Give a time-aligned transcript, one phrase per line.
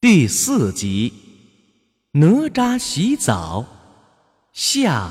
[0.00, 1.12] 第四集，
[2.12, 3.66] 哪吒洗澡
[4.52, 5.10] 下。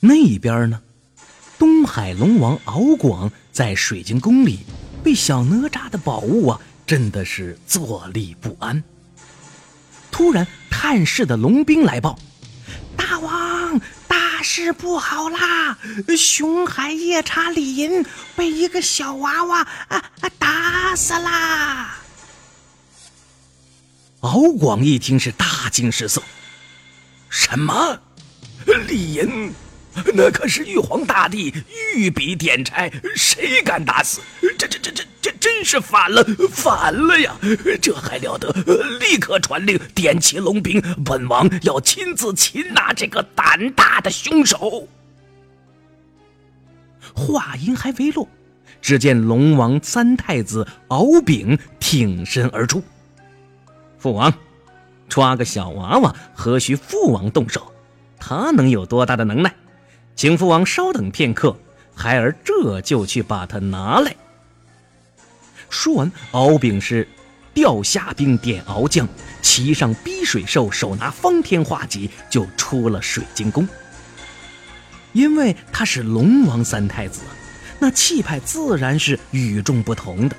[0.00, 0.80] 那边呢，
[1.58, 4.60] 东海龙王敖广在水晶宫里
[5.04, 8.82] 被小哪吒的宝物啊，真的是坐立不安。
[10.10, 12.18] 突然，探视的龙兵来报：“！”
[14.40, 15.76] 大事不好啦！
[16.16, 18.02] 熊海夜叉李银
[18.34, 21.98] 被一个小娃娃啊啊打死啦！
[24.20, 26.22] 敖广一听是大惊失色，
[27.28, 28.00] 什么？
[28.88, 29.52] 李银？
[30.14, 31.52] 那可是玉皇大帝
[31.94, 34.22] 御笔点差，谁敢打死？
[34.58, 35.04] 这这这这
[35.40, 37.34] 真是反了，反了呀！
[37.80, 38.52] 这还了得！
[39.00, 44.86] 立刻传令，点齐龙兵，本王要亲自擒拿这个胆大的凶手。
[47.14, 48.28] 话音还未落，
[48.82, 52.82] 只见龙王三太子敖丙挺身而出
[53.98, 54.32] ：“父王，
[55.08, 57.72] 抓个小娃娃，何须父王动手？
[58.18, 59.52] 他能有多大的能耐？”
[60.14, 61.56] 请父王稍等片刻，
[61.94, 64.14] 孩儿这就去把他拿来。
[65.70, 67.08] 说完，敖丙是
[67.54, 69.08] 调虾兵点敖将，
[69.40, 73.66] 骑上逼水兽，手拿方天画戟，就出了水晶宫。
[75.12, 77.20] 因为他是龙王三太子，
[77.78, 80.36] 那气派自然是与众不同的。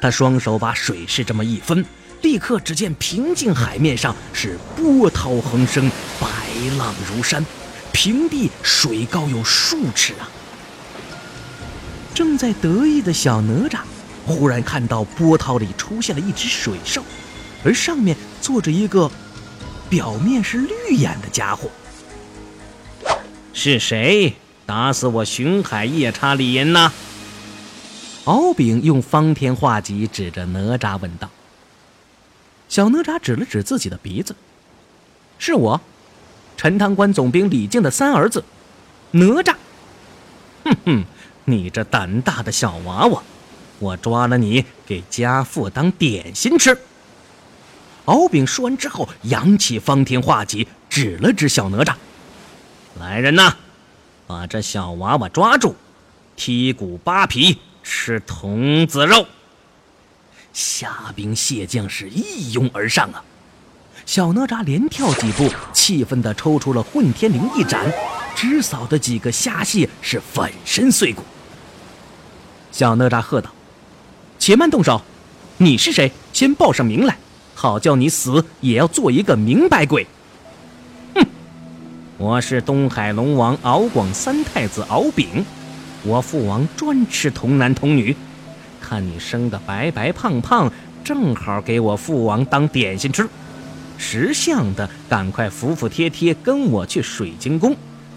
[0.00, 1.84] 他双手把水势这么一分，
[2.22, 6.28] 立刻只见平静海面上是波涛横生，白
[6.78, 7.44] 浪如山。
[7.92, 10.26] 平地水高有数尺啊！
[12.14, 13.80] 正在得意的小哪吒，
[14.26, 17.02] 忽然看到波涛里出现了一只水兽，
[17.64, 19.10] 而上面坐着一个
[19.88, 21.70] 表面是绿眼的家伙。
[23.52, 26.92] 是谁打死我巡海夜叉李银呢？
[28.24, 31.28] 敖丙用方天画戟指着哪吒问道。
[32.68, 34.34] 小哪吒指了指自己的鼻子
[35.38, 35.80] ：“是我。”
[36.56, 38.44] 陈塘关总兵李靖的三儿子，
[39.10, 39.56] 哪吒。
[40.64, 41.04] 哼哼，
[41.44, 43.22] 你这胆大的小娃娃，
[43.82, 46.78] 我抓了你给家父当点心吃。
[48.04, 51.92] 敖丙说完之后，扬起方天画戟，指了指小哪吒
[53.00, 53.56] ：“来人呐，
[54.28, 55.74] 把这小娃娃抓住，
[56.36, 59.26] 剔骨扒皮，吃童子肉。”
[60.54, 63.24] 虾兵蟹将是一拥而上啊！
[64.06, 67.92] 小哪吒连跳几步，气愤地抽出了混天绫一斩，
[68.36, 71.22] 直扫的几个虾蟹是粉身碎骨。
[72.70, 73.50] 小哪吒喝道
[74.42, 75.00] ：“且慢动手！
[75.58, 76.10] 你是谁？
[76.32, 77.16] 先报上名来，
[77.54, 80.04] 好叫你死也要做一个明白鬼。”
[81.14, 81.24] 哼，
[82.18, 85.44] 我是东海龙王敖广三太子敖丙，
[86.02, 88.16] 我父王专吃童男童女，
[88.80, 90.68] 看你生的白白胖胖，
[91.04, 93.28] 正好给我父王当点心吃。
[93.96, 97.76] 识相的，赶快服服帖帖跟我去水晶宫，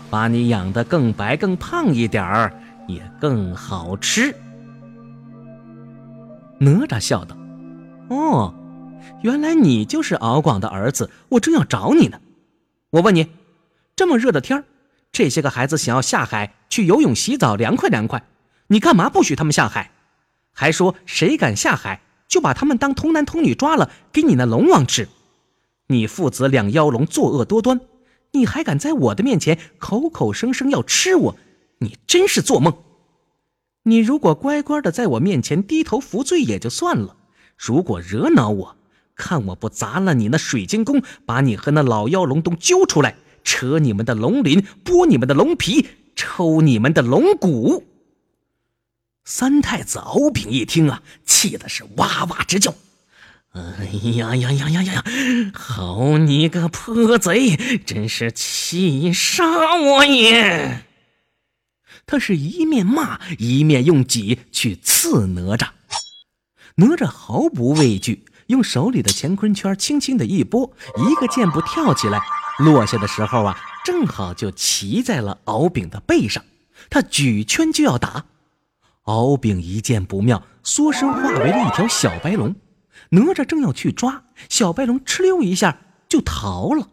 [0.10, 2.52] 把你养得更白更胖一点儿，
[2.88, 4.36] 也更好吃。
[6.60, 7.36] 哪吒笑道
[8.10, 8.54] ：“哦，
[9.22, 12.20] 原来你就是敖广的儿子，我正要找你呢。
[12.92, 13.28] 我问你，
[13.96, 14.64] 这么热的天儿，
[15.12, 18.24] 这些个孩子想要下海去游泳、洗澡，凉快凉快，
[18.68, 19.92] 你干嘛不许他们下海？
[20.54, 25.10] 还说谁敢下海，就把他们当童男童女抓了，给你那龙王吃。”
[25.88, 27.82] 你父子两妖龙作恶多端，
[28.32, 31.38] 你还敢在我的面前口口声声要吃我？
[31.80, 32.74] 你真是做梦！
[33.88, 37.16] 你如果乖乖的在我面前低头服罪也就算了，
[37.56, 38.76] 如果惹恼我，
[39.16, 47.84] 看我不砸了你那水晶宫，把你和那老妖龙都揪出来，扯你们的龙鳞，剥你们的龙皮，抽你们的龙骨！
[49.24, 52.74] 三太子敖丙一听啊，气的是哇哇直叫。
[53.52, 53.86] 哎
[54.18, 55.04] 呀呀呀呀呀呀！
[55.54, 60.85] 好你个泼贼，真是气杀我也！
[62.06, 65.70] 他是一面骂，一面用戟去刺哪吒。
[66.76, 72.20] 哪吒毫不畏惧，用手里的乾坤圈轻轻的一拨，一个箭步跳起来，
[72.60, 76.44] 落下的时候啊，正好就骑在了敖丙的背上。
[76.90, 78.26] 他举圈就要打，
[79.04, 82.56] 敖丙一见不妙，缩身化为了一条小白龙。
[83.10, 86.90] 哪吒正要去抓小白龙，哧溜一下就逃了。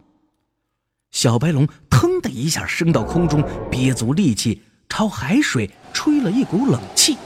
[1.11, 7.17] 小白龙腾的一下升到空中，憋足力气朝海水吹了一股冷气，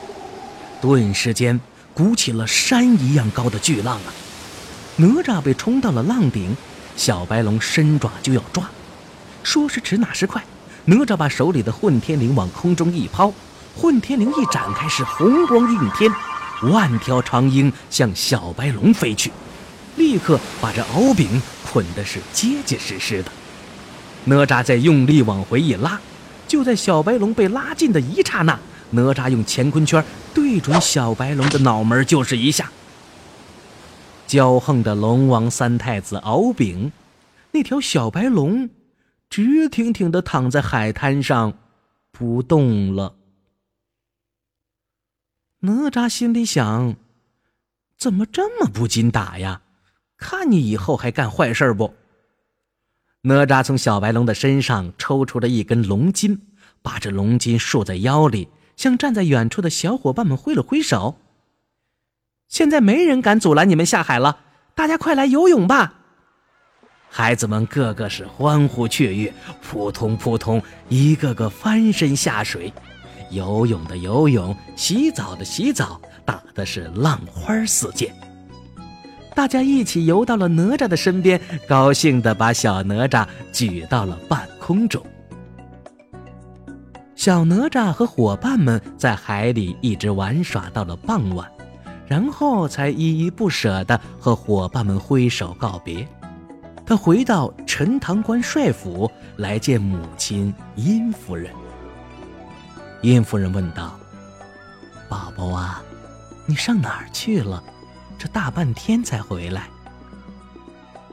[0.81, 1.59] 顿时间
[1.93, 4.13] 鼓起了山一样高的巨浪啊！
[4.95, 6.55] 哪吒被冲到了浪顶，
[6.95, 8.69] 小白龙伸爪就要抓，
[9.43, 10.43] 说时迟那时快，
[10.85, 13.33] 哪吒把手里的混天绫往空中一抛，
[13.75, 16.11] 混天绫一展开是红光映天。
[16.63, 19.31] 万条长鹰向小白龙飞去，
[19.97, 21.39] 立刻把这敖丙
[21.69, 23.31] 捆的是结结实实的。
[24.23, 25.99] 哪吒再用力往回一拉，
[26.47, 28.57] 就在小白龙被拉近的一刹那，
[28.91, 30.03] 哪吒用乾坤圈
[30.33, 32.71] 对准小白龙的脑门就是一下。
[34.27, 36.91] 骄横的龙王三太子敖丙，
[37.51, 38.69] 那条小白龙，
[39.29, 41.53] 直挺挺的躺在海滩上，
[42.11, 43.15] 不动了。
[45.61, 46.95] 哪吒心里想：
[47.97, 49.61] 怎么这么不禁打呀？
[50.17, 51.93] 看你以后还干坏事不？
[53.27, 56.43] 哪吒从小白龙的身上抽出了一根龙筋，
[56.81, 58.47] 把这龙筋束在腰里，
[58.77, 61.17] 向站在远处的小伙伴们挥了挥手。
[62.47, 64.39] 现在没人敢阻拦你们下海了，
[64.73, 65.95] 大家快来游泳吧！
[67.09, 72.71] 孩子们个个是欢呼雀跃，扑通扑通，一个个翻身下水，
[73.31, 78.26] 游泳的游泳，洗澡的洗澡，打的是浪花四溅。
[79.37, 83.23] 大家一起游到了哪吒的身边，高兴地把小哪吒
[83.53, 84.99] 举到了半空中。
[87.15, 91.47] 小哪吒和伙伴们在海里一直玩耍到了傍晚，
[92.07, 96.07] 然后才依依不舍地和伙伴们挥手告别。
[96.83, 101.53] 他回到陈塘关帅府来见母亲殷夫人。
[103.03, 103.99] 殷夫人问道
[105.07, 105.79] ：“宝宝啊，
[106.47, 107.63] 你上哪儿去了？”
[108.17, 109.63] 这大半天才回来。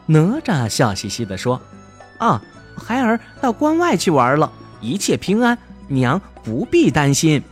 [0.07, 1.61] 哪吒笑嘻嘻地说
[2.19, 2.41] ：“啊，
[2.77, 5.57] 孩儿到关外去玩了，一切平安，
[5.89, 7.43] 娘不必担心。”